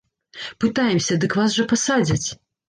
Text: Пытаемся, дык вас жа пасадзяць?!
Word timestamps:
Пытаемся, 0.63 1.17
дык 1.27 1.37
вас 1.41 1.51
жа 1.59 1.67
пасадзяць?! 1.75 2.27